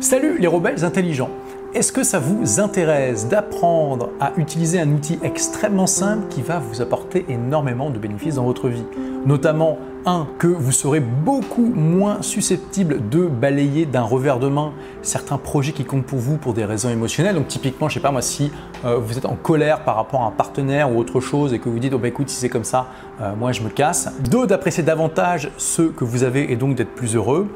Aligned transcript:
Salut 0.00 0.38
les 0.38 0.46
rebelles 0.46 0.86
intelligents 0.86 1.28
Est-ce 1.74 1.92
que 1.92 2.02
ça 2.02 2.18
vous 2.18 2.60
intéresse 2.60 3.28
d'apprendre 3.28 4.08
à 4.20 4.32
utiliser 4.38 4.80
un 4.80 4.90
outil 4.90 5.18
extrêmement 5.22 5.86
simple 5.86 6.28
qui 6.30 6.40
va 6.40 6.60
vous 6.60 6.80
apporter 6.80 7.26
énormément 7.28 7.90
de 7.90 7.98
bénéfices 7.98 8.36
dans 8.36 8.44
votre 8.44 8.70
vie? 8.70 8.86
Notamment, 9.26 9.76
un, 10.06 10.26
que 10.38 10.46
vous 10.46 10.72
serez 10.72 11.00
beaucoup 11.00 11.66
moins 11.66 12.22
susceptible 12.22 13.06
de 13.10 13.26
balayer 13.26 13.84
d'un 13.84 14.02
revers 14.02 14.38
de 14.38 14.48
main 14.48 14.72
certains 15.02 15.36
projets 15.36 15.72
qui 15.72 15.84
comptent 15.84 16.06
pour 16.06 16.18
vous 16.20 16.38
pour 16.38 16.54
des 16.54 16.64
raisons 16.64 16.88
émotionnelles. 16.88 17.34
Donc 17.34 17.48
typiquement, 17.48 17.90
je 17.90 17.94
sais 17.94 18.00
pas 18.00 18.10
moi, 18.10 18.22
si 18.22 18.50
euh, 18.86 18.96
vous 18.96 19.18
êtes 19.18 19.26
en 19.26 19.36
colère 19.36 19.84
par 19.84 19.96
rapport 19.96 20.22
à 20.22 20.26
un 20.26 20.30
partenaire 20.30 20.90
ou 20.90 20.98
autre 20.98 21.20
chose 21.20 21.52
et 21.52 21.58
que 21.58 21.68
vous 21.68 21.78
dites, 21.78 21.92
oh 21.92 21.98
bah 21.98 22.08
écoute, 22.08 22.30
si 22.30 22.36
c'est 22.36 22.48
comme 22.48 22.64
ça, 22.64 22.86
euh, 23.20 23.34
moi 23.38 23.52
je 23.52 23.60
me 23.60 23.68
casse. 23.68 24.10
Deux, 24.30 24.46
d'apprécier 24.46 24.82
davantage 24.82 25.50
ce 25.58 25.82
que 25.82 26.04
vous 26.04 26.24
avez 26.24 26.50
et 26.50 26.56
donc 26.56 26.76
d'être 26.76 26.94
plus 26.94 27.14
heureux. 27.14 27.46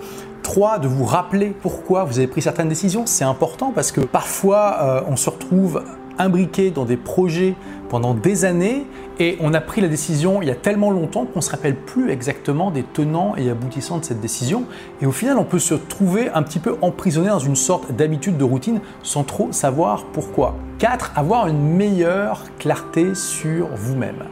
3. 0.46 0.78
De 0.78 0.86
vous 0.86 1.04
rappeler 1.04 1.48
pourquoi 1.60 2.04
vous 2.04 2.18
avez 2.18 2.28
pris 2.28 2.40
certaines 2.40 2.68
décisions. 2.68 3.04
C'est 3.04 3.24
important 3.24 3.72
parce 3.74 3.90
que 3.90 4.00
parfois 4.00 4.78
euh, 4.80 5.00
on 5.08 5.16
se 5.16 5.28
retrouve 5.28 5.82
imbriqué 6.18 6.70
dans 6.70 6.84
des 6.84 6.96
projets 6.96 7.56
pendant 7.88 8.14
des 8.14 8.44
années 8.44 8.86
et 9.18 9.36
on 9.40 9.52
a 9.54 9.60
pris 9.60 9.80
la 9.80 9.88
décision 9.88 10.40
il 10.42 10.48
y 10.48 10.52
a 10.52 10.54
tellement 10.54 10.92
longtemps 10.92 11.26
qu'on 11.26 11.40
ne 11.40 11.44
se 11.44 11.50
rappelle 11.50 11.74
plus 11.74 12.12
exactement 12.12 12.70
des 12.70 12.84
tenants 12.84 13.34
et 13.36 13.50
aboutissants 13.50 13.98
de 13.98 14.04
cette 14.04 14.20
décision. 14.20 14.66
Et 15.02 15.06
au 15.06 15.10
final, 15.10 15.36
on 15.36 15.44
peut 15.44 15.58
se 15.58 15.74
trouver 15.74 16.30
un 16.30 16.44
petit 16.44 16.60
peu 16.60 16.76
emprisonné 16.80 17.28
dans 17.28 17.40
une 17.40 17.56
sorte 17.56 17.90
d'habitude 17.90 18.38
de 18.38 18.44
routine 18.44 18.78
sans 19.02 19.24
trop 19.24 19.50
savoir 19.50 20.04
pourquoi. 20.12 20.54
4. 20.78 21.10
Avoir 21.16 21.48
une 21.48 21.74
meilleure 21.74 22.44
clarté 22.60 23.16
sur 23.16 23.66
vous-même. 23.74 24.22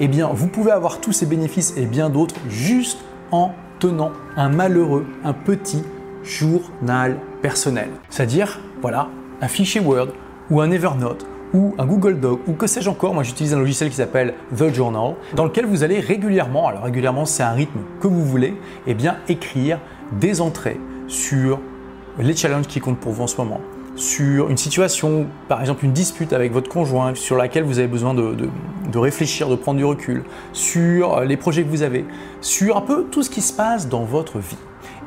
Eh 0.00 0.06
bien, 0.06 0.28
vous 0.34 0.48
pouvez 0.48 0.70
avoir 0.70 1.00
tous 1.00 1.12
ces 1.12 1.24
bénéfices 1.24 1.72
et 1.78 1.86
bien 1.86 2.10
d'autres 2.10 2.36
juste 2.50 2.98
en 3.30 3.52
tenant 3.82 4.12
un 4.36 4.48
malheureux, 4.48 5.04
un 5.24 5.32
petit 5.32 5.82
journal 6.22 7.18
personnel. 7.42 7.88
C'est-à-dire, 8.10 8.60
voilà, 8.80 9.08
un 9.40 9.48
fichier 9.48 9.80
Word 9.80 10.10
ou 10.50 10.60
un 10.60 10.70
Evernote 10.70 11.26
ou 11.52 11.74
un 11.78 11.84
Google 11.84 12.20
Doc 12.20 12.42
ou 12.46 12.52
que 12.52 12.68
sais-je 12.68 12.88
encore, 12.88 13.12
moi 13.12 13.24
j'utilise 13.24 13.54
un 13.54 13.58
logiciel 13.58 13.90
qui 13.90 13.96
s'appelle 13.96 14.34
The 14.56 14.72
Journal, 14.72 15.16
dans 15.34 15.46
lequel 15.46 15.66
vous 15.66 15.82
allez 15.82 15.98
régulièrement, 15.98 16.68
alors 16.68 16.84
régulièrement 16.84 17.24
c'est 17.24 17.42
un 17.42 17.50
rythme 17.50 17.80
que 18.00 18.06
vous 18.06 18.24
voulez, 18.24 18.50
et 18.86 18.92
eh 18.92 18.94
bien 18.94 19.16
écrire 19.28 19.80
des 20.12 20.40
entrées 20.40 20.78
sur 21.08 21.58
les 22.20 22.36
challenges 22.36 22.68
qui 22.68 22.78
comptent 22.78 23.00
pour 23.00 23.10
vous 23.10 23.24
en 23.24 23.26
ce 23.26 23.36
moment, 23.36 23.60
sur 24.02 24.50
une 24.50 24.56
situation, 24.56 25.26
par 25.48 25.60
exemple 25.60 25.84
une 25.84 25.92
dispute 25.92 26.32
avec 26.32 26.52
votre 26.52 26.68
conjoint 26.68 27.14
sur 27.14 27.36
laquelle 27.36 27.62
vous 27.62 27.78
avez 27.78 27.86
besoin 27.86 28.14
de, 28.14 28.98
réfléchir, 28.98 29.48
de 29.48 29.54
prendre 29.54 29.78
du 29.78 29.84
recul, 29.84 30.24
sur 30.52 31.20
les 31.20 31.36
projets 31.36 31.62
que 31.62 31.68
vous 31.68 31.82
avez, 31.82 32.04
sur 32.40 32.76
un 32.76 32.80
peu 32.80 33.04
tout 33.04 33.22
ce 33.22 33.30
qui 33.30 33.40
se 33.40 33.52
passe 33.52 33.88
dans 33.88 34.02
votre 34.02 34.38
vie. 34.38 34.56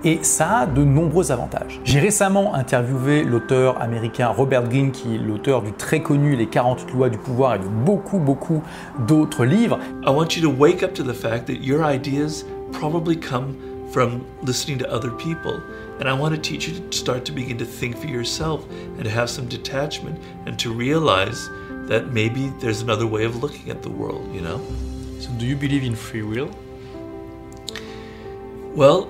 Et 0.05 0.19
ça 0.21 0.59
a 0.59 0.65
de 0.65 0.83
nombreux 0.83 1.31
avantages. 1.31 1.81
J'ai 1.83 1.99
récemment 1.99 2.53
interviewé 2.53 3.23
l'auteur 3.23 3.81
américain 3.81 4.27
Robert 4.29 4.63
Greene, 4.69 4.91
qui 4.91 5.15
est 5.15 5.17
l'auteur 5.17 5.61
du 5.61 5.73
très 5.73 6.01
connu 6.01 6.35
Les 6.35 6.47
40 6.47 6.91
lois 6.93 7.09
du 7.09 7.17
pouvoir 7.17 7.55
et 7.55 7.59
de 7.59 7.65
beaucoup, 7.65 8.19
beaucoup 8.19 8.61
d'autres 9.07 9.45
livres. 9.45 9.79
I 10.05 10.11
want 10.11 10.27
you 10.37 10.41
to 10.41 10.55
wake 10.55 10.83
up 10.83 10.93
to 10.93 11.03
the 11.03 11.15
fact 11.15 11.47
that 11.47 11.63
your 11.63 11.83
ideas 11.83 12.45
probably 12.71 13.19
come 13.19 13.55
from 13.95 14.25
listening 14.41 14.77
to 14.77 14.91
other 14.91 15.09
people. 15.09 15.63
And 15.99 16.09
I 16.09 16.11
want 16.11 16.35
to 16.35 16.41
teach 16.41 16.67
you 16.67 16.77
to 16.89 16.97
start 16.97 17.23
to 17.23 17.31
begin 17.31 17.57
to 17.59 17.65
think 17.65 17.95
for 17.95 18.07
yourself 18.07 18.69
and 18.69 19.05
to 19.05 19.09
have 19.09 19.29
some 19.29 19.47
detachment 19.47 20.21
and 20.45 20.59
to 20.59 20.73
realize 20.73 21.47
that 21.87 22.11
maybe 22.11 22.49
there's 22.59 22.81
another 22.81 23.07
way 23.07 23.23
of 23.23 23.41
looking 23.41 23.69
at 23.69 23.81
the 23.81 23.89
world, 23.89 24.35
you 24.35 24.41
know? 24.41 24.59
So, 25.21 25.29
do 25.37 25.45
you 25.45 25.55
believe 25.55 25.85
in 25.85 25.95
free 25.95 26.23
will? 26.23 26.51
Well, 28.75 29.09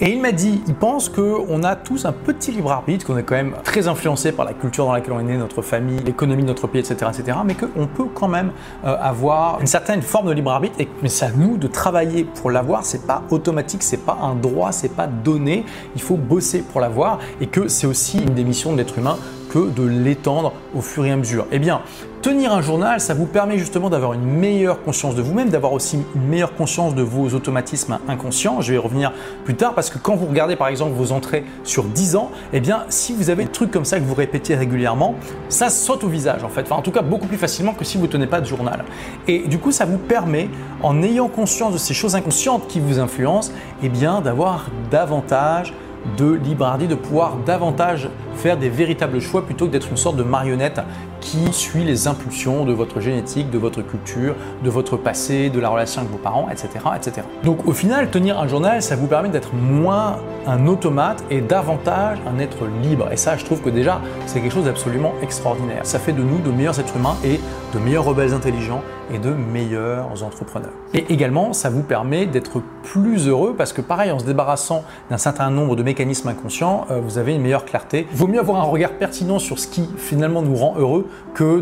Et 0.00 0.12
il 0.12 0.20
m'a 0.20 0.30
dit, 0.30 0.62
il 0.68 0.74
pense 0.74 1.08
qu'on 1.08 1.62
a 1.64 1.74
tous 1.74 2.04
un 2.04 2.12
petit 2.12 2.52
libre 2.52 2.70
arbitre, 2.70 3.04
qu'on 3.04 3.16
est 3.18 3.24
quand 3.24 3.34
même 3.34 3.54
très 3.64 3.88
influencé 3.88 4.30
par 4.30 4.44
la 4.44 4.52
culture 4.52 4.86
dans 4.86 4.92
laquelle 4.92 5.12
on 5.12 5.18
est 5.18 5.24
né, 5.24 5.36
notre 5.36 5.60
famille, 5.60 5.98
l'économie 5.98 6.42
de 6.42 6.46
notre 6.46 6.68
pays, 6.68 6.80
etc., 6.80 7.10
etc., 7.12 7.38
mais 7.44 7.54
qu'on 7.54 7.88
peut 7.88 8.06
quand 8.14 8.28
même 8.28 8.52
euh, 8.84 8.96
avoir 9.00 9.60
une 9.60 9.66
certaine 9.66 10.02
forme 10.02 10.28
de 10.28 10.32
libre 10.32 10.52
arbitre, 10.52 10.76
et 10.78 10.88
mais 11.02 11.08
c'est 11.08 11.24
à 11.24 11.30
nous 11.30 11.56
de 11.56 11.66
travailler 11.66 12.22
pour 12.22 12.52
l'avoir. 12.52 12.84
C'est 12.84 13.08
pas 13.08 13.24
automatique, 13.30 13.82
c'est 13.82 14.04
pas 14.04 14.18
un 14.22 14.36
droit, 14.36 14.70
c'est 14.70 14.94
pas 14.94 15.08
donné. 15.08 15.64
Il 15.96 16.02
faut 16.02 16.16
bosser 16.16 16.62
pour 16.62 16.80
l'avoir, 16.80 17.18
et 17.40 17.48
que 17.48 17.66
c'est 17.66 17.88
aussi 17.88 18.18
une 18.18 18.34
des 18.34 18.44
missions 18.44 18.72
de 18.72 18.76
l'être 18.76 18.98
humain 18.98 19.16
que 19.48 19.70
de 19.70 19.82
l'étendre 19.82 20.52
au 20.74 20.80
fur 20.80 21.04
et 21.06 21.10
à 21.10 21.16
mesure. 21.16 21.46
Eh 21.52 21.58
bien, 21.58 21.80
tenir 22.22 22.52
un 22.52 22.60
journal, 22.60 23.00
ça 23.00 23.14
vous 23.14 23.26
permet 23.26 23.58
justement 23.58 23.90
d'avoir 23.90 24.12
une 24.12 24.24
meilleure 24.24 24.82
conscience 24.82 25.14
de 25.14 25.22
vous-même, 25.22 25.48
d'avoir 25.48 25.72
aussi 25.72 25.98
une 26.14 26.22
meilleure 26.22 26.54
conscience 26.54 26.94
de 26.94 27.02
vos 27.02 27.34
automatismes 27.34 27.98
inconscients. 28.08 28.60
Je 28.60 28.72
vais 28.72 28.76
y 28.76 28.80
revenir 28.80 29.12
plus 29.44 29.54
tard 29.54 29.74
parce 29.74 29.90
que 29.90 29.98
quand 29.98 30.16
vous 30.16 30.26
regardez 30.26 30.56
par 30.56 30.68
exemple 30.68 30.92
vos 30.92 31.12
entrées 31.12 31.44
sur 31.64 31.84
10 31.84 32.16
ans, 32.16 32.30
eh 32.52 32.60
bien, 32.60 32.84
si 32.88 33.14
vous 33.14 33.30
avez 33.30 33.44
des 33.44 33.50
trucs 33.50 33.70
comme 33.70 33.84
ça 33.84 33.98
que 33.98 34.04
vous 34.04 34.14
répétez 34.14 34.54
régulièrement, 34.54 35.14
ça 35.48 35.70
saute 35.70 36.04
au 36.04 36.08
visage 36.08 36.44
en 36.44 36.48
fait. 36.48 36.70
En 36.72 36.82
tout 36.82 36.92
cas, 36.92 37.02
beaucoup 37.02 37.26
plus 37.26 37.38
facilement 37.38 37.72
que 37.72 37.84
si 37.84 37.96
vous 37.96 38.06
ne 38.06 38.12
tenez 38.12 38.26
pas 38.26 38.40
de 38.40 38.46
journal. 38.46 38.84
Et 39.26 39.40
du 39.40 39.58
coup, 39.58 39.72
ça 39.72 39.84
vous 39.84 39.98
permet, 39.98 40.48
en 40.82 41.02
ayant 41.02 41.28
conscience 41.28 41.72
de 41.72 41.78
ces 41.78 41.94
choses 41.94 42.14
inconscientes 42.14 42.66
qui 42.68 42.80
vous 42.80 42.98
influencent, 42.98 43.52
eh 43.82 43.88
bien, 43.88 44.20
d'avoir 44.20 44.66
davantage 44.90 45.72
de 46.16 46.32
libre 46.32 46.68
de 46.78 46.94
pouvoir 46.94 47.36
davantage 47.46 48.08
faire 48.34 48.56
des 48.56 48.68
véritables 48.68 49.20
choix 49.20 49.44
plutôt 49.44 49.66
que 49.66 49.72
d'être 49.72 49.90
une 49.90 49.96
sorte 49.96 50.16
de 50.16 50.22
marionnette 50.22 50.80
qui 51.20 51.52
suit 51.52 51.84
les 51.84 52.06
impulsions 52.06 52.64
de 52.64 52.72
votre 52.72 53.00
génétique, 53.00 53.50
de 53.50 53.58
votre 53.58 53.82
culture, 53.82 54.34
de 54.62 54.70
votre 54.70 54.96
passé, 54.96 55.50
de 55.50 55.58
la 55.58 55.68
relation 55.68 56.00
avec 56.00 56.12
vos 56.12 56.18
parents, 56.18 56.48
etc. 56.50 56.68
etc. 56.96 57.26
Donc 57.42 57.66
au 57.66 57.72
final, 57.72 58.10
tenir 58.10 58.38
un 58.38 58.46
journal, 58.46 58.82
ça 58.82 58.96
vous 58.96 59.06
permet 59.08 59.28
d'être 59.28 59.54
moins 59.54 60.16
un 60.46 60.66
automate 60.66 61.24
et 61.30 61.40
davantage 61.40 62.18
un 62.26 62.38
être 62.38 62.66
libre. 62.82 63.08
Et 63.12 63.16
ça, 63.16 63.36
je 63.36 63.44
trouve 63.44 63.60
que 63.60 63.70
déjà, 63.70 64.00
c'est 64.26 64.40
quelque 64.40 64.54
chose 64.54 64.64
d'absolument 64.64 65.14
extraordinaire. 65.22 65.84
Ça 65.84 65.98
fait 65.98 66.12
de 66.12 66.22
nous 66.22 66.38
de 66.38 66.50
meilleurs 66.50 66.78
êtres 66.78 66.96
humains 66.96 67.16
et 67.24 67.40
de 67.74 67.78
meilleurs 67.78 68.04
rebelles 68.04 68.32
intelligents 68.32 68.82
et 69.12 69.18
de 69.18 69.30
meilleurs 69.30 70.22
entrepreneurs. 70.22 70.72
Et 70.94 71.12
également, 71.12 71.52
ça 71.52 71.70
vous 71.70 71.82
permet 71.82 72.26
d'être 72.26 72.62
plus 72.82 73.28
heureux 73.28 73.54
parce 73.56 73.72
que 73.72 73.80
pareil, 73.80 74.10
en 74.10 74.18
se 74.18 74.24
débarrassant 74.24 74.84
d'un 75.10 75.18
certain 75.18 75.50
nombre 75.50 75.76
de 75.76 75.82
mécanismes 75.88 76.28
inconscients, 76.28 76.86
euh, 76.90 77.00
vous 77.00 77.16
avez 77.16 77.34
une 77.34 77.40
meilleure 77.40 77.64
clarté. 77.64 78.06
Vaut 78.12 78.26
mieux 78.26 78.40
avoir 78.40 78.60
un 78.60 78.64
regard 78.64 78.92
pertinent 78.92 79.38
sur 79.38 79.58
ce 79.58 79.66
qui 79.66 79.88
finalement 79.96 80.42
nous 80.42 80.54
rend 80.54 80.74
heureux 80.76 81.08
que 81.34 81.60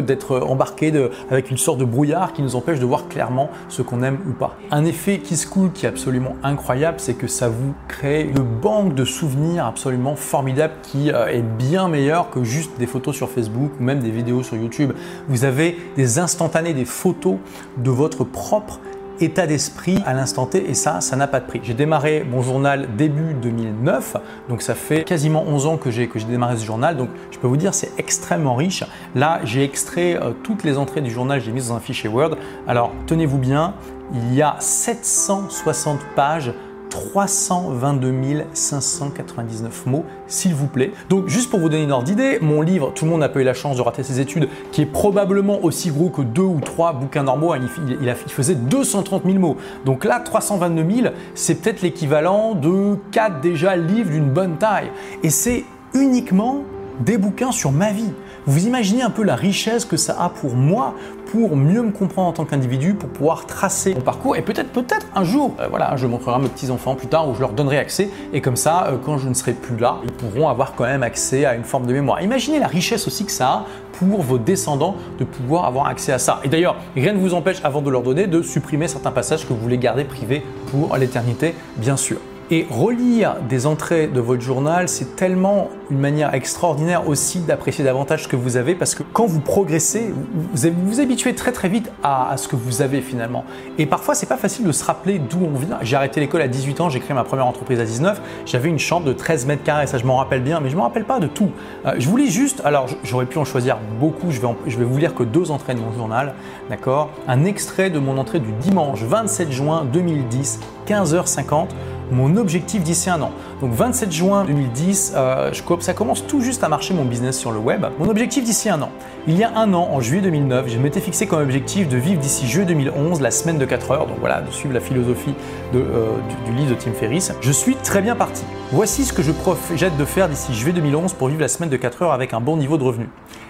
d'être 0.00 0.40
embarqué 0.40 0.92
avec 1.30 1.50
une 1.50 1.58
sorte 1.58 1.78
de 1.78 1.84
brouillard 1.84 2.32
qui 2.32 2.42
nous 2.42 2.56
empêche 2.56 2.80
de 2.80 2.84
voir 2.84 3.08
clairement 3.08 3.50
ce 3.68 3.82
qu'on 3.82 4.02
aime 4.02 4.18
ou 4.28 4.32
pas. 4.32 4.56
Un 4.70 4.84
effet 4.84 5.18
qui 5.18 5.36
se 5.36 5.46
coule 5.46 5.70
qui 5.70 5.86
est 5.86 5.88
absolument 5.88 6.34
incroyable, 6.42 6.98
c'est 6.98 7.14
que 7.14 7.28
ça 7.28 7.48
vous 7.48 7.72
crée 7.86 8.22
une 8.22 8.42
banque 8.42 8.94
de 8.94 9.04
souvenirs 9.04 9.66
absolument 9.66 10.16
formidable 10.16 10.74
qui 10.82 11.12
euh, 11.12 11.26
est 11.26 11.42
bien 11.42 11.88
meilleure 11.88 12.30
que 12.30 12.42
juste 12.42 12.72
des 12.78 12.86
photos 12.86 13.14
sur 13.14 13.28
Facebook 13.30 13.70
ou 13.78 13.82
même 13.82 14.00
des 14.00 14.10
vidéos 14.10 14.42
sur 14.42 14.56
YouTube. 14.56 14.92
Vous 15.28 15.44
avez 15.44 15.78
des 15.96 16.18
instantanés, 16.18 16.74
des 16.74 16.84
photos 16.84 17.36
de 17.76 17.90
votre 17.90 18.24
propre 18.24 18.80
état 19.20 19.46
d'esprit 19.46 19.98
à 20.06 20.12
l'instant 20.14 20.46
T 20.46 20.68
et 20.68 20.74
ça, 20.74 21.00
ça 21.00 21.16
n'a 21.16 21.26
pas 21.26 21.40
de 21.40 21.46
prix. 21.46 21.60
J'ai 21.62 21.74
démarré 21.74 22.24
mon 22.28 22.42
journal 22.42 22.88
début 22.96 23.34
2009, 23.34 24.16
donc 24.48 24.62
ça 24.62 24.74
fait 24.74 25.04
quasiment 25.04 25.44
11 25.46 25.66
ans 25.66 25.76
que 25.76 25.90
j'ai 25.90 26.08
démarré 26.28 26.56
ce 26.56 26.64
journal, 26.64 26.96
donc 26.96 27.08
je 27.30 27.38
peux 27.38 27.46
vous 27.46 27.56
dire 27.56 27.74
c'est 27.74 27.92
extrêmement 27.98 28.54
riche. 28.54 28.84
Là, 29.14 29.40
j'ai 29.44 29.64
extrait 29.64 30.16
euh, 30.16 30.32
toutes 30.42 30.64
les 30.64 30.78
entrées 30.78 31.00
du 31.00 31.10
journal, 31.10 31.40
j'ai 31.40 31.52
mis 31.52 31.60
dans 31.60 31.74
un 31.74 31.80
fichier 31.80 32.08
Word. 32.08 32.36
Alors, 32.66 32.92
tenez-vous 33.06 33.38
bien, 33.38 33.74
il 34.12 34.34
y 34.34 34.42
a 34.42 34.56
760 34.58 36.00
pages 36.16 36.52
322 36.90 38.44
599 38.52 39.86
mots, 39.86 40.04
s'il 40.26 40.54
vous 40.54 40.66
plaît. 40.66 40.92
Donc, 41.08 41.28
juste 41.28 41.50
pour 41.50 41.60
vous 41.60 41.68
donner 41.68 41.84
une 41.84 41.92
ordre 41.92 42.04
d'idée, 42.04 42.38
mon 42.40 42.62
livre, 42.62 42.92
tout 42.94 43.04
le 43.04 43.10
monde 43.10 43.20
n'a 43.20 43.28
pas 43.28 43.40
eu 43.40 43.44
la 43.44 43.54
chance 43.54 43.76
de 43.76 43.82
rater 43.82 44.02
ses 44.02 44.20
études, 44.20 44.48
qui 44.72 44.82
est 44.82 44.86
probablement 44.86 45.62
aussi 45.64 45.90
gros 45.90 46.10
que 46.10 46.22
deux 46.22 46.42
ou 46.42 46.60
trois 46.60 46.92
bouquins 46.92 47.22
normaux, 47.22 47.52
hein, 47.52 47.60
il, 48.00 48.14
faisait 48.28 48.54
230 48.54 49.24
000 49.24 49.38
mots. 49.38 49.56
Donc 49.84 50.04
là, 50.04 50.20
322 50.20 50.94
000, 51.02 51.08
c'est 51.34 51.56
peut-être 51.56 51.82
l'équivalent 51.82 52.54
de 52.54 52.96
4 53.12 53.40
déjà 53.40 53.76
livres 53.76 54.10
d'une 54.10 54.30
bonne 54.30 54.56
taille. 54.56 54.90
Et 55.22 55.30
c'est 55.30 55.64
uniquement 55.94 56.62
des 57.00 57.18
bouquins 57.18 57.52
sur 57.52 57.72
ma 57.72 57.92
vie. 57.92 58.12
Vous 58.48 58.66
imaginez 58.66 59.02
un 59.02 59.10
peu 59.10 59.24
la 59.24 59.36
richesse 59.36 59.84
que 59.84 59.98
ça 59.98 60.16
a 60.18 60.30
pour 60.30 60.54
moi, 60.54 60.94
pour 61.30 61.54
mieux 61.54 61.82
me 61.82 61.90
comprendre 61.90 62.28
en 62.28 62.32
tant 62.32 62.46
qu'individu, 62.46 62.94
pour 62.94 63.10
pouvoir 63.10 63.44
tracer 63.44 63.94
mon 63.94 64.00
parcours 64.00 64.36
et 64.36 64.40
peut-être, 64.40 64.70
peut-être 64.70 65.06
un 65.14 65.22
jour, 65.22 65.54
euh, 65.60 65.66
voilà, 65.68 65.94
je 65.96 66.06
montrerai 66.06 66.36
à 66.36 66.38
mes 66.38 66.48
petits-enfants 66.48 66.94
plus 66.94 67.08
tard 67.08 67.28
où 67.28 67.34
je 67.34 67.40
leur 67.40 67.52
donnerai 67.52 67.76
accès 67.76 68.08
et 68.32 68.40
comme 68.40 68.56
ça, 68.56 68.86
euh, 68.86 68.96
quand 69.04 69.18
je 69.18 69.28
ne 69.28 69.34
serai 69.34 69.52
plus 69.52 69.76
là, 69.76 69.98
ils 70.02 70.12
pourront 70.12 70.48
avoir 70.48 70.74
quand 70.74 70.84
même 70.84 71.02
accès 71.02 71.44
à 71.44 71.56
une 71.56 71.62
forme 71.62 71.86
de 71.86 71.92
mémoire. 71.92 72.22
Imaginez 72.22 72.58
la 72.58 72.68
richesse 72.68 73.06
aussi 73.06 73.26
que 73.26 73.32
ça 73.32 73.48
a 73.48 73.66
pour 73.98 74.22
vos 74.22 74.38
descendants 74.38 74.96
de 75.18 75.24
pouvoir 75.24 75.66
avoir 75.66 75.86
accès 75.86 76.12
à 76.12 76.18
ça. 76.18 76.40
Et 76.42 76.48
d'ailleurs, 76.48 76.76
rien 76.96 77.12
ne 77.12 77.18
vous 77.18 77.34
empêche, 77.34 77.60
avant 77.64 77.82
de 77.82 77.90
leur 77.90 78.00
donner, 78.00 78.28
de 78.28 78.40
supprimer 78.40 78.88
certains 78.88 79.12
passages 79.12 79.46
que 79.46 79.52
vous 79.52 79.60
voulez 79.60 79.76
garder 79.76 80.04
privés 80.04 80.42
pour 80.70 80.96
l'éternité, 80.96 81.54
bien 81.76 81.98
sûr. 81.98 82.16
Et 82.50 82.66
relire 82.70 83.36
des 83.46 83.66
entrées 83.66 84.06
de 84.06 84.20
votre 84.20 84.40
journal, 84.40 84.88
c'est 84.88 85.16
tellement 85.16 85.68
une 85.90 85.98
manière 85.98 86.32
extraordinaire 86.32 87.06
aussi 87.06 87.40
d'apprécier 87.40 87.84
davantage 87.84 88.22
ce 88.22 88.28
que 88.28 88.36
vous 88.36 88.56
avez 88.56 88.74
parce 88.74 88.94
que 88.94 89.02
quand 89.02 89.26
vous 89.26 89.40
progressez, 89.40 90.14
vous 90.54 90.70
vous, 90.86 91.00
habituez 91.00 91.34
très 91.34 91.52
très 91.52 91.68
vite 91.68 91.90
à, 92.02 92.34
ce 92.38 92.48
que 92.48 92.56
vous 92.56 92.80
avez 92.80 93.02
finalement. 93.02 93.44
Et 93.76 93.84
parfois, 93.84 94.14
c'est 94.14 94.26
pas 94.26 94.38
facile 94.38 94.66
de 94.66 94.72
se 94.72 94.82
rappeler 94.82 95.18
d'où 95.18 95.40
on 95.44 95.58
vient. 95.58 95.78
J'ai 95.82 95.96
arrêté 95.96 96.20
l'école 96.20 96.40
à 96.40 96.48
18 96.48 96.80
ans, 96.80 96.88
j'ai 96.88 97.00
créé 97.00 97.14
ma 97.14 97.24
première 97.24 97.46
entreprise 97.46 97.80
à 97.80 97.84
19. 97.84 98.18
J'avais 98.46 98.70
une 98.70 98.78
chambre 98.78 99.04
de 99.04 99.12
13 99.12 99.44
mètres 99.44 99.62
carrés, 99.62 99.86
ça 99.86 99.98
je 99.98 100.06
m'en 100.06 100.16
rappelle 100.16 100.42
bien, 100.42 100.60
mais 100.60 100.70
je 100.70 100.76
me 100.76 100.80
rappelle 100.80 101.04
pas 101.04 101.20
de 101.20 101.26
tout. 101.26 101.50
Euh, 101.84 101.96
je 101.98 102.08
vous 102.08 102.16
lis 102.16 102.30
juste, 102.30 102.62
alors 102.64 102.86
j'aurais 103.04 103.26
pu 103.26 103.36
en 103.36 103.44
choisir 103.44 103.76
beaucoup, 104.00 104.30
je 104.30 104.40
vais, 104.40 104.48
je 104.66 104.78
vais 104.78 104.84
vous 104.86 104.96
lire 104.96 105.14
que 105.14 105.22
deux 105.22 105.50
entrées 105.50 105.74
de 105.74 105.80
mon 105.80 105.92
journal, 105.92 106.32
d'accord? 106.70 107.10
Un 107.26 107.44
extrait 107.44 107.90
de 107.90 107.98
mon 107.98 108.16
entrée 108.16 108.40
du 108.40 108.52
dimanche 108.52 109.02
27 109.02 109.52
juin 109.52 109.84
2010, 109.92 110.60
15h50 110.86 111.68
mon 112.10 112.36
objectif 112.36 112.82
d'ici 112.82 113.10
un 113.10 113.20
an. 113.22 113.32
Donc 113.60 113.72
27 113.72 114.12
juin 114.12 114.44
2010, 114.44 115.12
euh, 115.16 115.52
ça 115.80 115.94
commence 115.94 116.26
tout 116.26 116.40
juste 116.40 116.64
à 116.64 116.68
marcher 116.68 116.94
mon 116.94 117.04
business 117.04 117.38
sur 117.38 117.52
le 117.52 117.58
web. 117.58 117.86
Mon 117.98 118.08
objectif 118.08 118.44
d'ici 118.44 118.68
un 118.68 118.80
an. 118.82 118.90
Il 119.26 119.36
y 119.36 119.44
a 119.44 119.56
un 119.56 119.74
an, 119.74 119.88
en 119.92 120.00
juillet 120.00 120.22
2009, 120.22 120.68
je 120.68 120.78
m'étais 120.78 121.00
fixé 121.00 121.26
comme 121.26 121.42
objectif 121.42 121.88
de 121.88 121.96
vivre 121.96 122.20
d'ici 122.20 122.46
juillet 122.46 122.66
2011 122.66 123.20
la 123.20 123.30
semaine 123.30 123.58
de 123.58 123.64
4 123.64 123.90
heures. 123.90 124.06
Donc 124.06 124.16
voilà, 124.20 124.40
de 124.40 124.50
suivre 124.50 124.74
la 124.74 124.80
philosophie 124.80 125.34
euh, 125.74 126.12
du, 126.46 126.52
livre 126.52 126.70
de 126.70 126.74
Tim 126.74 126.92
Ferriss. 126.92 127.32
Je 127.40 127.52
suis 127.52 127.74
très 127.76 128.00
bien 128.00 128.16
parti. 128.16 128.44
Voici 128.72 129.04
ce 129.04 129.12
que 129.12 129.22
je 129.22 129.32
projette 129.32 129.96
de 129.96 130.04
faire 130.04 130.28
d'ici 130.28 130.54
juillet 130.54 130.72
2011 130.72 131.12
pour 131.14 131.28
vivre 131.28 131.40
la 131.40 131.48
semaine 131.48 131.70
de 131.70 131.76
4 131.76 132.02
heures 132.02 132.12
avec 132.12 132.32
un 132.32 132.40
bon 132.40 132.56
niveau 132.56 132.78
de 132.78 132.84
revenu. 132.84 133.08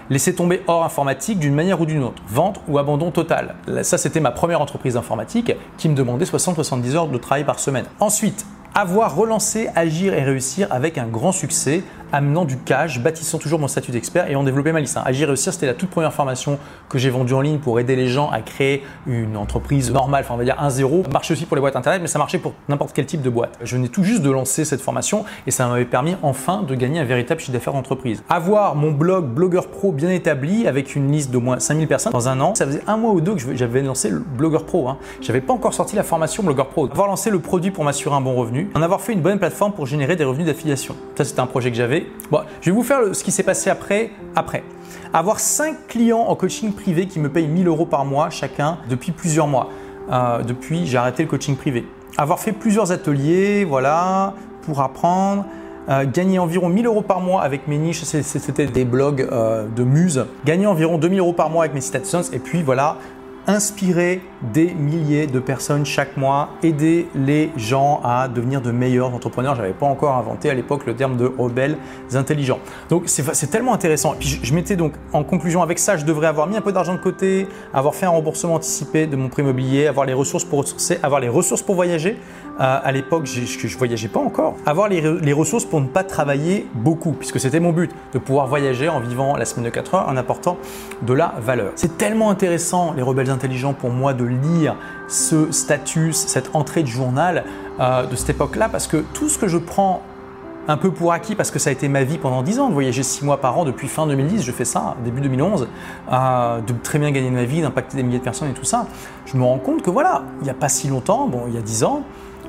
Laisser 0.09 0.33
tomber 0.33 0.63
hors 0.65 0.83
informatique 0.83 1.37
d'une 1.37 1.53
manière 1.53 1.79
ou 1.81 1.85
d'une 1.85 2.03
autre, 2.03 2.21
vente 2.27 2.59
ou 2.67 2.79
abandon 2.79 3.11
total. 3.11 3.55
Ça, 3.83 3.99
c'était 3.99 4.19
ma 4.19 4.31
première 4.31 4.59
entreprise 4.59 4.97
informatique 4.97 5.51
qui 5.77 5.87
me 5.87 5.93
demandait 5.93 6.25
60-70 6.25 6.95
heures 6.95 7.07
de 7.07 7.17
travail 7.19 7.43
par 7.43 7.59
semaine. 7.59 7.85
Ensuite, 7.99 8.45
avoir 8.73 9.15
relancé, 9.15 9.69
agir 9.75 10.13
et 10.13 10.23
réussir 10.23 10.67
avec 10.71 10.97
un 10.97 11.07
grand 11.07 11.31
succès 11.31 11.83
amenant 12.11 12.45
du 12.45 12.57
cash, 12.57 12.99
bâtissant 12.99 13.37
toujours 13.37 13.59
mon 13.59 13.67
statut 13.67 13.91
d'expert 13.91 14.27
et 14.27 14.31
ayant 14.31 14.43
développé 14.43 14.71
ma 14.71 14.79
liste. 14.79 14.97
Agir 15.05 15.23
et 15.23 15.31
réussir, 15.31 15.53
c'était 15.53 15.67
la 15.67 15.73
toute 15.73 15.89
première 15.89 16.13
formation 16.13 16.57
que 16.89 16.97
j'ai 16.97 17.09
vendue 17.09 17.33
en 17.33 17.41
ligne 17.41 17.59
pour 17.59 17.79
aider 17.79 17.95
les 17.95 18.07
gens 18.07 18.29
à 18.29 18.41
créer 18.41 18.83
une 19.05 19.37
entreprise 19.37 19.91
normale, 19.91 20.23
enfin 20.23 20.33
on 20.33 20.37
va 20.37 20.43
dire 20.43 20.57
1-0. 20.59 21.03
Ça 21.03 21.09
marche 21.11 21.31
aussi 21.31 21.45
pour 21.45 21.55
les 21.55 21.61
boîtes 21.61 21.75
internet, 21.75 22.01
mais 22.01 22.07
ça 22.07 22.19
marchait 22.19 22.39
pour 22.39 22.53
n'importe 22.67 22.93
quel 22.93 23.05
type 23.05 23.21
de 23.21 23.29
boîte. 23.29 23.57
Je 23.61 23.75
venais 23.75 23.89
tout 23.89 24.03
juste 24.03 24.21
de 24.21 24.31
lancer 24.31 24.65
cette 24.65 24.81
formation 24.81 25.23
et 25.45 25.51
ça 25.51 25.67
m'avait 25.67 25.85
permis 25.85 26.15
enfin 26.23 26.63
de 26.63 26.75
gagner 26.75 26.99
un 26.99 27.05
véritable 27.05 27.39
chiffre 27.39 27.53
d'affaires 27.53 27.73
d'entreprise. 27.73 28.23
Avoir 28.29 28.75
mon 28.75 28.91
blog 28.91 29.25
Blogueur 29.25 29.67
Pro 29.67 29.91
bien 29.91 30.09
établi 30.09 30.67
avec 30.67 30.95
une 30.95 31.11
liste 31.11 31.31
d'au 31.31 31.41
moins 31.41 31.59
5000 31.59 31.87
personnes 31.87 32.13
dans 32.13 32.27
un 32.27 32.39
an, 32.39 32.55
ça 32.55 32.65
faisait 32.65 32.81
un 32.87 32.97
mois 32.97 33.11
ou 33.11 33.21
deux 33.21 33.35
que 33.35 33.55
j'avais 33.55 33.81
lancé 33.81 34.09
le 34.09 34.19
Blogueur 34.19 34.65
Pro. 34.65 34.89
Hein. 34.89 34.97
J'avais 35.21 35.41
pas 35.41 35.53
encore 35.53 35.73
sorti 35.73 35.95
la 35.95 36.03
formation 36.03 36.43
Blogueur 36.43 36.67
Pro. 36.67 36.89
Avoir 36.89 37.07
lancé 37.07 37.29
le 37.29 37.39
produit 37.39 37.71
pour 37.71 37.83
m'assurer 37.83 38.15
un 38.15 38.21
bon 38.21 38.35
revenu, 38.35 38.58
en 38.73 38.81
avoir 38.81 39.01
fait 39.01 39.13
une 39.13 39.21
bonne 39.21 39.39
plateforme 39.39 39.73
pour 39.73 39.85
générer 39.85 40.15
des 40.15 40.23
revenus 40.23 40.47
d'affiliation. 40.47 40.95
Ça 41.15 41.25
c'était 41.25 41.39
un 41.39 41.47
projet 41.47 41.71
que 41.71 41.77
j'avais. 41.77 42.07
Bon, 42.31 42.41
je 42.61 42.69
vais 42.69 42.75
vous 42.75 42.83
faire 42.83 43.13
ce 43.13 43.23
qui 43.23 43.31
s'est 43.31 43.43
passé 43.43 43.69
après. 43.69 44.11
Après, 44.35 44.63
avoir 45.13 45.39
5 45.39 45.87
clients 45.87 46.19
en 46.27 46.35
coaching 46.35 46.73
privé 46.73 47.07
qui 47.07 47.19
me 47.19 47.29
payent 47.29 47.47
1000 47.47 47.67
euros 47.67 47.85
par 47.85 48.05
mois 48.05 48.29
chacun 48.29 48.77
depuis 48.89 49.11
plusieurs 49.11 49.47
mois. 49.47 49.69
Euh, 50.11 50.43
depuis, 50.43 50.85
j'ai 50.85 50.97
arrêté 50.97 51.23
le 51.23 51.29
coaching 51.29 51.55
privé. 51.55 51.87
Avoir 52.17 52.39
fait 52.39 52.51
plusieurs 52.51 52.91
ateliers, 52.91 53.63
voilà, 53.63 54.33
pour 54.63 54.81
apprendre. 54.81 55.45
Euh, 55.89 56.05
gagner 56.05 56.37
environ 56.37 56.69
1000 56.69 56.85
euros 56.85 57.01
par 57.01 57.19
mois 57.19 57.41
avec 57.41 57.67
mes 57.67 57.77
niches, 57.77 58.03
c'était 58.03 58.67
des 58.67 58.85
blogs 58.85 59.27
euh, 59.31 59.65
de 59.75 59.83
muse. 59.83 60.25
Gagner 60.45 60.67
environ 60.67 60.97
2000 60.97 61.19
euros 61.19 61.33
par 61.33 61.49
mois 61.49 61.63
avec 61.63 61.73
mes 61.73 61.81
citations. 61.81 62.21
Et 62.33 62.39
puis 62.39 62.61
voilà, 62.61 62.97
inspirer 63.47 64.21
des 64.41 64.73
milliers 64.73 65.27
de 65.27 65.39
personnes 65.39 65.85
chaque 65.85 66.17
mois, 66.17 66.49
aider 66.63 67.07
les 67.15 67.51
gens 67.57 68.01
à 68.03 68.27
devenir 68.27 68.61
de 68.61 68.71
meilleurs 68.71 69.13
entrepreneurs. 69.13 69.55
Je 69.55 69.61
n'avais 69.61 69.73
pas 69.73 69.85
encore 69.85 70.15
inventé 70.15 70.49
à 70.49 70.53
l'époque 70.53 70.85
le 70.85 70.95
terme 70.95 71.17
de 71.17 71.25
rebelles 71.25 71.77
intelligents. 72.13 72.59
Donc 72.89 73.03
c'est 73.05 73.49
tellement 73.49 73.73
intéressant. 73.73 74.13
Et 74.13 74.17
puis 74.17 74.39
je, 74.41 74.53
m'étais 74.53 74.75
donc 74.75 74.93
en 75.13 75.23
conclusion 75.23 75.61
avec 75.61 75.79
ça, 75.79 75.97
je 75.97 76.05
devrais 76.05 76.27
avoir 76.27 76.47
mis 76.47 76.57
un 76.57 76.61
peu 76.61 76.71
d'argent 76.71 76.93
de 76.93 76.99
côté, 76.99 77.47
avoir 77.73 77.95
fait 77.95 78.05
un 78.05 78.11
remboursement 78.11 78.55
anticipé 78.55 79.07
de 79.07 79.15
mon 79.15 79.29
prêt 79.29 79.41
immobilier, 79.41 79.87
avoir 79.87 80.05
les 80.05 80.13
ressources 80.13 80.45
pour 80.45 80.59
ressourcer, 80.59 80.99
avoir 81.03 81.19
les 81.19 81.29
ressources 81.29 81.61
pour 81.61 81.75
voyager. 81.75 82.17
Euh, 82.59 82.79
à 82.83 82.91
l'époque, 82.91 83.25
je 83.25 83.39
ne 83.39 83.77
voyageais 83.77 84.09
pas 84.09 84.19
encore. 84.19 84.55
Avoir 84.65 84.89
les, 84.89 84.99
les, 85.21 85.31
ressources 85.31 85.63
pour 85.63 85.79
ne 85.79 85.87
pas 85.87 86.03
travailler 86.03 86.67
beaucoup, 86.73 87.13
puisque 87.13 87.39
c'était 87.39 87.61
mon 87.61 87.71
but, 87.71 87.89
de 88.11 88.19
pouvoir 88.19 88.47
voyager 88.47 88.89
en 88.89 88.99
vivant 88.99 89.37
la 89.37 89.45
semaine 89.45 89.63
de 89.63 89.69
4 89.69 89.95
heures 89.95 90.09
en 90.09 90.17
apportant 90.17 90.57
de 91.01 91.13
la 91.13 91.35
valeur. 91.39 91.71
C'est 91.75 91.97
tellement 91.97 92.29
intéressant, 92.29 92.91
les 92.91 93.01
rebelles 93.01 93.29
intelligent 93.29 93.73
pour 93.73 93.91
moi 93.91 94.13
de 94.13 94.25
lire 94.29 94.75
ce 95.07 95.51
statut, 95.51 96.13
cette 96.13 96.55
entrée 96.55 96.83
de 96.83 96.87
journal 96.87 97.43
euh, 97.79 98.05
de 98.05 98.15
cette 98.15 98.29
époque-là, 98.29 98.69
parce 98.69 98.87
que 98.87 98.97
tout 99.13 99.29
ce 99.29 99.37
que 99.37 99.47
je 99.47 99.57
prends 99.57 100.03
un 100.69 100.77
peu 100.77 100.91
pour 100.91 101.13
acquis 101.13 101.33
parce 101.33 101.49
que 101.49 101.57
ça 101.57 101.71
a 101.71 101.73
été 101.73 101.87
ma 101.87 102.03
vie 102.03 102.19
pendant 102.19 102.43
10 102.43 102.59
ans 102.59 102.69
de 102.69 102.73
voyager 102.73 103.01
6 103.01 103.25
mois 103.25 103.41
par 103.41 103.57
an 103.57 103.65
depuis 103.65 103.87
fin 103.87 104.05
2010, 104.05 104.43
je 104.43 104.51
fais 104.51 104.65
ça 104.65 104.95
début 105.03 105.19
2011, 105.21 105.67
euh, 106.11 106.61
de 106.61 106.73
très 106.83 106.99
bien 106.99 107.09
gagner 107.11 107.31
ma 107.31 107.43
vie, 107.43 107.61
d'impacter 107.61 107.97
des 107.97 108.03
milliers 108.03 108.19
de 108.19 108.23
personnes 108.23 108.49
et 108.49 108.53
tout 108.53 108.65
ça. 108.65 108.85
Je 109.25 109.35
me 109.35 109.43
rends 109.43 109.57
compte 109.57 109.81
que 109.81 109.89
voilà, 109.89 110.23
il 110.41 110.43
n'y 110.43 110.49
a 110.51 110.53
pas 110.53 110.69
si 110.69 110.87
longtemps, 110.87 111.27
bon, 111.27 111.45
il 111.47 111.55
y 111.55 111.57
a 111.57 111.61
10 111.61 111.83
ans, 111.85 112.03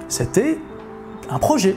c'était 0.08 0.58
un 1.30 1.38
projet. 1.38 1.76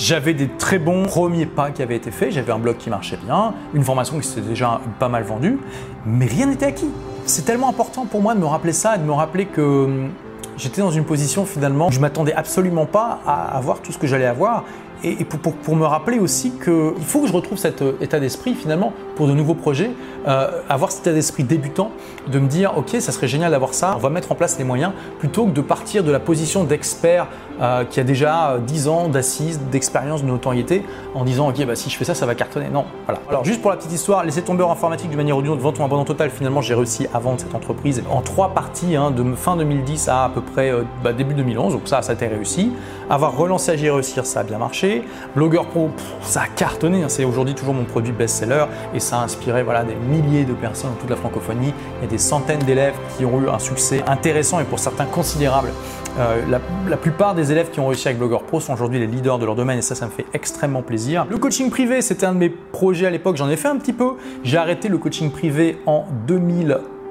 J'avais 0.00 0.32
des 0.32 0.48
très 0.48 0.78
bons 0.78 1.04
premiers 1.04 1.46
pas 1.46 1.70
qui 1.70 1.82
avaient 1.82 1.96
été 1.96 2.12
faits, 2.12 2.30
j'avais 2.30 2.52
un 2.52 2.58
blog 2.58 2.76
qui 2.76 2.88
marchait 2.88 3.18
bien, 3.18 3.54
une 3.74 3.82
formation 3.82 4.18
qui 4.20 4.28
s'était 4.28 4.46
déjà 4.46 4.80
pas 5.00 5.08
mal 5.08 5.24
vendue, 5.24 5.58
mais 6.06 6.26
rien 6.26 6.46
n'était 6.46 6.66
acquis 6.66 6.90
c'est 7.26 7.44
tellement 7.44 7.68
important 7.68 8.06
pour 8.06 8.20
moi 8.20 8.34
de 8.34 8.40
me 8.40 8.46
rappeler 8.46 8.72
ça 8.72 8.96
et 8.96 8.98
de 8.98 9.04
me 9.04 9.12
rappeler 9.12 9.46
que 9.46 9.60
hum, 9.60 10.10
j'étais 10.56 10.80
dans 10.80 10.90
une 10.90 11.04
position 11.04 11.44
finalement 11.46 11.88
où 11.88 11.92
je 11.92 12.00
m'attendais 12.00 12.32
absolument 12.32 12.86
pas 12.86 13.20
à 13.26 13.56
avoir 13.56 13.80
tout 13.80 13.92
ce 13.92 13.98
que 13.98 14.06
j'allais 14.06 14.26
avoir. 14.26 14.64
Et, 15.06 15.22
pour, 15.26 15.76
me 15.76 15.84
rappeler 15.84 16.18
aussi 16.18 16.52
qu'il 16.52 17.04
faut 17.04 17.20
que 17.20 17.26
je 17.26 17.32
retrouve 17.32 17.58
cet 17.58 17.82
euh, 17.82 17.92
état 18.00 18.18
d'esprit 18.18 18.54
finalement 18.54 18.94
pour 19.16 19.26
de 19.26 19.34
nouveaux 19.34 19.54
projets, 19.54 19.90
euh, 20.26 20.62
avoir 20.70 20.92
cet 20.92 21.02
état 21.02 21.12
d'esprit 21.12 21.44
débutant, 21.44 21.90
de 22.26 22.38
me 22.38 22.48
dire 22.48 22.72
ok 22.78 22.96
ça 23.00 23.12
serait 23.12 23.28
génial 23.28 23.50
d'avoir 23.50 23.74
ça, 23.74 23.92
on 23.96 23.98
va 23.98 24.08
mettre 24.08 24.32
en 24.32 24.34
place 24.34 24.56
les 24.56 24.64
moyens, 24.64 24.92
plutôt 25.18 25.44
que 25.44 25.50
de 25.50 25.60
partir 25.60 26.04
de 26.04 26.10
la 26.10 26.20
position 26.20 26.64
d'expert 26.64 27.26
euh, 27.60 27.84
qui 27.84 28.00
a 28.00 28.04
déjà 28.04 28.58
10 28.58 28.88
ans 28.88 29.08
d'assises, 29.08 29.60
d'expérience, 29.70 30.22
de 30.22 30.28
notoriété, 30.28 30.84
en 31.14 31.24
disant 31.24 31.48
ok 31.48 31.64
bah, 31.66 31.76
si 31.76 31.90
je 31.90 31.96
fais 31.96 32.04
ça 32.04 32.14
ça 32.14 32.26
va 32.26 32.34
cartonner. 32.34 32.68
Non, 32.68 32.84
voilà. 33.06 33.20
Alors 33.28 33.44
juste 33.44 33.60
pour 33.60 33.70
la 33.70 33.76
petite 33.76 33.92
histoire, 33.92 34.24
laisser 34.24 34.42
tomber 34.42 34.64
en 34.64 34.70
informatique 34.70 35.10
de 35.10 35.16
manière 35.16 35.36
audio 35.36 35.56
de 35.56 35.60
vente 35.60 35.78
ou 35.78 35.84
abandon 35.84 36.04
total, 36.04 36.30
finalement 36.30 36.60
j'ai 36.60 36.74
réussi 36.74 37.06
à 37.14 37.18
vendre 37.18 37.40
cette 37.40 37.54
entreprise 37.54 38.02
en 38.10 38.20
trois 38.20 38.50
parties, 38.50 38.96
hein, 38.96 39.10
de 39.10 39.24
fin 39.34 39.56
2010 39.56 40.08
à 40.08 40.24
à 40.24 40.28
peu 40.28 40.40
près 40.40 40.72
bah, 41.02 41.12
début 41.12 41.34
2011, 41.34 41.74
donc 41.74 41.82
ça 41.86 42.02
ça 42.02 42.12
a 42.12 42.14
été 42.14 42.26
réussi. 42.26 42.72
Avoir 43.10 43.36
relancé 43.36 43.72
Agir 43.72 43.94
réussir, 43.94 44.24
ça 44.26 44.40
a 44.40 44.42
bien 44.42 44.58
marché. 44.58 45.02
Blogueur 45.34 45.66
Pro, 45.66 45.90
ça 46.22 46.42
a 46.42 46.46
cartonné. 46.46 47.02
Hein. 47.02 47.08
C'est 47.08 47.24
aujourd'hui 47.24 47.54
toujours 47.54 47.74
mon 47.74 47.84
produit 47.84 48.12
best-seller 48.12 48.66
et 48.94 49.00
ça 49.00 49.18
a 49.18 49.24
inspiré 49.24 49.62
voilà, 49.62 49.84
des 49.84 49.94
milliers 49.94 50.44
de 50.44 50.54
personnes 50.54 50.90
dans 50.90 50.96
toute 50.96 51.10
la 51.10 51.16
francophonie. 51.16 51.72
Il 51.98 52.04
y 52.04 52.06
a 52.06 52.10
des 52.10 52.18
centaines 52.18 52.60
d'élèves 52.60 52.94
qui 53.16 53.24
ont 53.24 53.40
eu 53.40 53.48
un 53.48 53.58
succès 53.58 54.02
intéressant 54.06 54.60
et 54.60 54.64
pour 54.64 54.78
certains 54.78 55.04
considérable. 55.06 55.70
Euh, 56.18 56.42
la, 56.88 56.96
plupart 56.96 57.34
des 57.34 57.43
élèves 57.50 57.70
qui 57.70 57.80
ont 57.80 57.86
réussi 57.86 58.08
avec 58.08 58.18
Blogueur 58.18 58.42
Pro 58.42 58.60
sont 58.60 58.72
aujourd'hui 58.72 58.98
les 58.98 59.06
leaders 59.06 59.38
de 59.38 59.44
leur 59.44 59.54
domaine 59.54 59.78
et 59.78 59.82
ça, 59.82 59.94
ça 59.94 60.06
me 60.06 60.10
fait 60.10 60.26
extrêmement 60.32 60.82
plaisir. 60.82 61.26
Le 61.30 61.38
coaching 61.38 61.70
privé, 61.70 62.02
c'était 62.02 62.26
un 62.26 62.32
de 62.32 62.38
mes 62.38 62.50
projets 62.50 63.06
à 63.06 63.10
l'époque, 63.10 63.36
j'en 63.36 63.48
ai 63.48 63.56
fait 63.56 63.68
un 63.68 63.76
petit 63.76 63.92
peu. 63.92 64.12
J'ai 64.42 64.58
arrêté 64.58 64.88
le 64.88 64.98
coaching 64.98 65.30
privé 65.30 65.78
en 65.86 66.06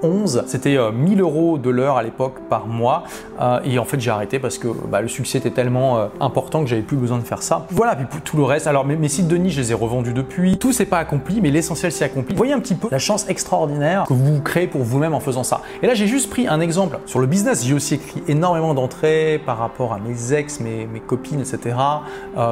2000. 0.03 0.43
C'était 0.48 0.77
1000 0.91 1.19
euh, 1.19 1.24
euros 1.24 1.57
de 1.57 1.69
l'heure 1.69 1.98
à 1.98 2.03
l'époque 2.03 2.36
par 2.50 2.67
mois. 2.67 3.03
Euh, 3.41 3.60
et 3.65 3.79
en 3.79 3.86
fait, 3.86 4.00
j'ai 4.00 4.12
arrêté 4.12 4.39
parce 4.39 4.57
que 4.57 4.67
bah, 4.67 5.01
le 5.01 5.07
succès 5.07 5.38
était 5.38 5.51
tellement 5.51 5.98
euh, 5.98 6.07
important 6.19 6.62
que 6.62 6.69
j'avais 6.69 6.81
plus 6.81 6.98
besoin 6.98 7.17
de 7.17 7.24
faire 7.24 7.41
ça. 7.41 7.65
Voilà, 7.72 7.95
puis 7.95 8.05
tout 8.24 8.38
le 8.38 8.43
reste. 8.43 8.67
Alors, 8.67 8.86
mes, 8.86 9.07
sites 9.07 9.27
de 9.27 9.38
niche, 9.38 9.53
je 9.53 9.62
les 9.62 9.72
ai 9.72 9.74
revendus 9.74 10.13
depuis. 10.13 10.57
Tout 10.57 10.74
s'est 10.74 10.86
pas 10.86 11.00
accompli, 11.00 11.41
mais 11.41 11.51
l'essentiel 11.51 11.91
s'est 11.91 12.05
accompli. 12.05 12.36
Voyez 12.36 12.53
un 12.53 12.60
petit 12.60 12.75
peu 12.75 12.88
la 12.91 13.00
chance 13.00 13.27
extraordinaire 13.29 14.05
que 14.07 14.13
vous 14.13 14.41
créez 14.41 14.67
pour 14.67 14.83
vous-même 14.83 15.13
en 15.13 15.19
faisant 15.19 15.43
ça. 15.43 15.62
Et 15.81 15.88
là, 15.88 15.93
j'ai 15.93 16.07
juste 16.07 16.29
pris 16.29 16.48
un 16.48 16.60
exemple 16.60 17.00
sur 17.05 17.19
le 17.19 17.27
business. 17.27 17.65
J'ai 17.65 17.74
aussi 17.74 17.95
écrit 17.95 18.24
énormément 18.27 18.74
d'entrées 18.74 19.41
par 19.45 19.57
rapport 19.57 19.93
à 19.93 20.00
mes 20.00 20.33
ex, 20.33 20.60
mes, 20.60 20.88
copines, 21.05 21.39
etc. 21.39 21.75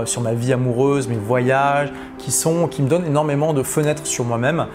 sur 0.05 0.21
ma 0.21 0.33
vie 0.33 0.53
amoureuse, 0.53 1.07
mes 1.07 1.15
voyages, 1.15 1.91
qui 2.17 2.31
sont, 2.31 2.67
qui 2.67 2.81
me 2.81 2.87
donnent 2.87 3.05
énormément 3.05 3.53
de 3.53 3.63
fenêtres 3.63 4.05
sur 4.05 4.25
moi-même, 4.25 4.65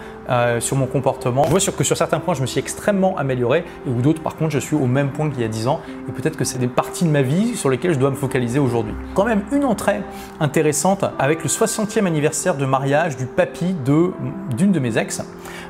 sur 0.59 0.75
mon 0.75 0.85
comportement. 0.85 1.43
Je 1.43 1.49
vois 1.49 1.59
que 1.59 1.83
sur 1.83 1.97
certains 1.97 2.19
points, 2.19 2.33
je 2.33 2.41
me 2.41 2.47
suis 2.47 2.59
extrêmement 2.67 3.17
amélioré 3.17 3.63
et 3.85 3.89
où 3.89 4.01
d'autres 4.01 4.21
par 4.21 4.35
contre 4.35 4.51
je 4.51 4.59
suis 4.59 4.75
au 4.75 4.87
même 4.87 5.11
point 5.11 5.29
qu'il 5.29 5.39
y 5.39 5.45
a 5.45 5.47
10 5.47 5.69
ans 5.69 5.79
et 6.09 6.11
peut-être 6.11 6.35
que 6.35 6.43
c'est 6.43 6.59
des 6.59 6.67
parties 6.67 7.05
de 7.05 7.09
ma 7.09 7.21
vie 7.21 7.55
sur 7.55 7.69
lesquelles 7.69 7.93
je 7.93 7.99
dois 7.99 8.09
me 8.09 8.17
focaliser 8.17 8.59
aujourd'hui. 8.59 8.93
Quand 9.15 9.23
même 9.23 9.43
une 9.53 9.63
entrée 9.63 10.01
intéressante 10.41 11.05
avec 11.17 11.43
le 11.43 11.49
60e 11.49 12.05
anniversaire 12.05 12.55
de 12.55 12.65
mariage 12.65 13.15
du 13.15 13.25
papy 13.25 13.73
de 13.85 14.11
d'une 14.57 14.73
de 14.73 14.79
mes 14.79 14.97
ex. 14.97 15.21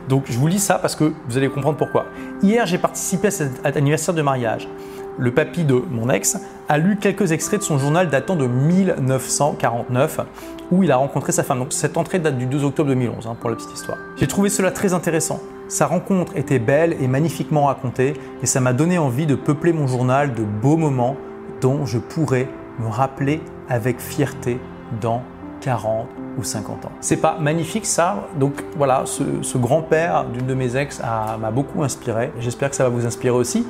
Donc 0.10 0.24
je 0.28 0.40
vous 0.40 0.48
lis 0.48 0.60
ça 0.60 0.80
parce 0.80 0.96
que 0.96 1.14
vous 1.28 1.38
allez 1.38 1.50
comprendre 1.50 1.78
pourquoi. 1.78 2.08
Hier 2.42 2.66
j'ai 2.66 2.80
participé 2.80 3.28
à 3.28 3.32
cet 3.32 3.78
anniversaire 3.78 4.16
de 4.16 4.24
mariage 4.24 4.68
le 5.18 5.34
papy 5.34 5.64
de 5.64 5.82
mon 5.90 6.10
ex, 6.10 6.38
a 6.70 6.78
lu 6.78 6.98
quelques 6.98 7.32
extraits 7.32 7.60
de 7.60 7.66
son 7.66 7.78
journal 7.78 8.10
datant 8.10 8.36
de 8.36 8.48
1949 8.48 10.20
où 10.72 10.84
il 10.84 10.92
a 10.92 10.98
rencontré 10.98 11.32
sa 11.32 11.44
femme. 11.44 11.60
Donc 11.60 11.74
cette 11.74 11.98
entrée 11.98 12.20
date 12.20 12.38
du 12.38 12.46
2 12.46 12.64
octobre 12.64 12.90
2011 12.90 13.28
hein, 13.28 13.36
pour 13.40 13.50
la 13.50 13.56
petite 13.56 13.74
histoire. 13.74 13.98
J'ai 14.18 14.28
trouvé 14.28 14.50
cela 14.50 14.72
très 14.72 14.94
intéressant. 14.94 15.40
Sa 15.68 15.86
rencontre 15.86 16.36
était 16.36 16.60
belle 16.60 16.96
et 17.02 17.08
magnifiquement 17.08 17.66
racontée 17.66 18.14
et 18.42 18.46
ça 18.46 18.62
m'a 18.62 18.74
donné 18.74 18.98
envie 18.98 19.26
de 19.26 19.36
peupler 19.36 19.74
mon 19.74 19.88
journal 19.88 20.34
de 20.34 20.44
beaux 20.44 20.78
moments 20.78 21.18
dont 21.62 21.86
je 21.86 21.98
pourrais 21.98 22.48
me 22.80 22.88
rappeler 22.88 23.42
avec 23.68 24.00
fierté 24.00 24.60
dans 25.02 25.24
40 25.62 26.08
ou 26.38 26.44
50 26.44 26.86
ans. 26.86 26.92
C'est 27.02 27.18
pas 27.18 27.38
magnifique 27.40 27.86
ça 27.86 28.28
Donc 28.40 28.64
voilà, 28.78 29.04
ce, 29.06 29.58
grand-père 29.58 30.26
d'une 30.26 30.46
de 30.46 30.54
mes 30.54 30.78
ex 30.78 31.02
m'a 31.02 31.52
beaucoup 31.52 31.84
inspiré. 31.84 32.32
J'espère 32.40 32.70
que 32.70 32.76
ça 32.76 32.84
va 32.84 32.90
vous 32.90 33.06
inspirer 33.06 33.36
aussi. 33.36 33.66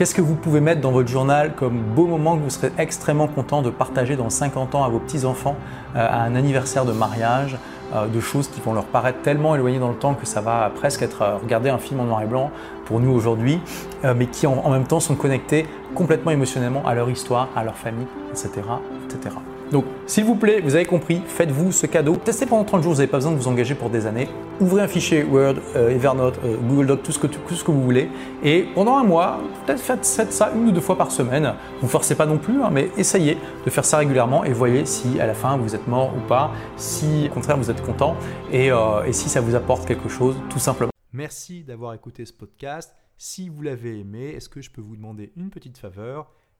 Qu'est-ce 0.00 0.14
que 0.14 0.22
vous 0.22 0.34
pouvez 0.34 0.62
mettre 0.62 0.80
dans 0.80 0.92
votre 0.92 1.10
journal 1.10 1.54
comme 1.54 1.76
beau 1.78 2.06
moment 2.06 2.34
que 2.34 2.42
vous 2.42 2.48
serez 2.48 2.72
extrêmement 2.78 3.28
content 3.28 3.60
de 3.60 3.68
partager 3.68 4.16
dans 4.16 4.30
50 4.30 4.74
ans 4.74 4.82
à 4.82 4.88
vos 4.88 4.98
petits-enfants, 4.98 5.56
euh, 5.94 5.98
à 5.98 6.22
un 6.22 6.36
anniversaire 6.36 6.86
de 6.86 6.92
mariage, 6.92 7.58
euh, 7.94 8.06
de 8.06 8.18
choses 8.18 8.48
qui 8.48 8.62
vont 8.62 8.72
leur 8.72 8.86
paraître 8.86 9.20
tellement 9.20 9.54
éloignées 9.54 9.78
dans 9.78 9.90
le 9.90 9.96
temps 9.96 10.14
que 10.14 10.24
ça 10.24 10.40
va 10.40 10.72
presque 10.74 11.02
être 11.02 11.20
euh, 11.20 11.36
regarder 11.36 11.68
un 11.68 11.76
film 11.76 12.00
en 12.00 12.04
noir 12.04 12.22
et 12.22 12.26
blanc 12.26 12.50
pour 12.86 12.98
nous 12.98 13.12
aujourd'hui, 13.12 13.60
mais 14.02 14.24
qui 14.24 14.46
en, 14.46 14.70
même 14.70 14.86
temps 14.86 15.00
sont 15.00 15.16
connectés 15.16 15.66
complètement 15.94 16.30
émotionnellement 16.30 16.82
à 16.86 16.94
leur 16.94 17.10
histoire, 17.10 17.50
à 17.54 17.62
leur 17.62 17.76
famille, 17.76 18.06
etc. 18.32 18.62
etc. 19.04 19.36
Donc, 19.70 19.84
s'il 20.06 20.24
vous 20.24 20.34
plaît, 20.34 20.60
vous 20.60 20.74
avez 20.74 20.84
compris, 20.84 21.22
faites-vous 21.24 21.70
ce 21.70 21.86
cadeau. 21.86 22.16
Testez 22.16 22.46
pendant 22.46 22.64
30 22.64 22.82
jours, 22.82 22.92
vous 22.92 22.98
n'avez 22.98 23.10
pas 23.10 23.18
besoin 23.18 23.32
de 23.32 23.36
vous 23.36 23.46
engager 23.46 23.74
pour 23.74 23.88
des 23.88 24.06
années. 24.06 24.28
Ouvrez 24.60 24.82
un 24.82 24.88
fichier 24.88 25.22
Word, 25.22 25.54
euh, 25.76 25.90
Evernote, 25.90 26.40
euh, 26.44 26.56
Google 26.56 26.86
Doc, 26.86 27.02
tout 27.04 27.12
ce, 27.12 27.18
que, 27.18 27.70
vous 27.70 27.82
voulez. 27.82 28.08
Et 28.42 28.66
pendant 28.74 28.96
un 28.96 29.04
mois, 29.04 29.38
peut-être 29.64 29.80
faites 29.80 30.04
ça 30.04 30.52
une 30.54 30.68
ou 30.68 30.72
deux 30.72 30.80
fois 30.80 30.98
par 30.98 31.12
semaine. 31.12 31.54
Vous 31.80 31.86
ne 31.86 31.90
forcez 31.90 32.16
pas 32.16 32.26
non 32.26 32.38
plus, 32.38 32.62
hein, 32.62 32.70
mais 32.72 32.90
essayez 32.96 33.38
de 33.64 33.70
faire 33.70 33.84
ça 33.84 33.98
régulièrement 33.98 34.44
et 34.44 34.52
voyez 34.52 34.84
si 34.86 35.20
à 35.20 35.26
la 35.26 35.34
fin 35.34 35.56
vous 35.56 35.74
êtes 35.74 35.86
mort 35.86 36.12
ou 36.16 36.26
pas, 36.26 36.50
si 36.76 37.28
au 37.30 37.34
contraire 37.34 37.56
vous 37.56 37.70
êtes 37.70 37.82
content 37.82 38.16
euh, 38.52 39.04
et 39.04 39.12
si 39.12 39.28
ça 39.28 39.40
vous 39.40 39.54
apporte 39.54 39.86
quelque 39.86 40.08
chose, 40.08 40.36
tout 40.48 40.58
simplement. 40.58 40.90
Merci 41.12 41.62
d'avoir 41.62 41.94
écouté 41.94 42.24
ce 42.26 42.32
podcast. 42.32 42.94
Si 43.18 43.48
vous 43.48 43.62
l'avez 43.62 44.00
aimé, 44.00 44.32
est-ce 44.36 44.48
que 44.48 44.60
je 44.60 44.70
peux 44.70 44.80
vous 44.80 44.96
demander 44.96 45.32
une 45.36 45.50
petite 45.50 45.78
faveur? 45.78 46.32